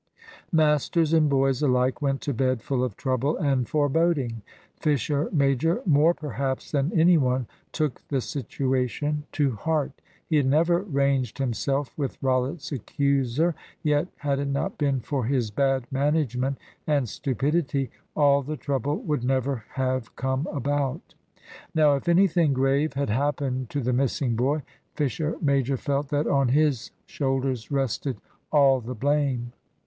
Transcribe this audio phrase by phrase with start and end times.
[0.51, 4.41] Masters and boys alike went to bed full of trouble and foreboding.
[4.79, 9.91] Fisher major, more perhaps than any one, took the situation to heart.
[10.25, 13.53] He had never ranged himself with Rollitt's accuser;
[13.83, 16.57] yet, had it not been for his bad management
[16.87, 21.13] and stupidity, all the trouble would never have come about.
[21.75, 24.63] Now, if anything grave had happened to the missing boy,
[24.95, 28.17] Fisher major felt that on his shoulders rested
[28.51, 29.53] all the blame.